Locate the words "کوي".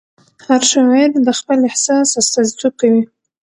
2.81-3.03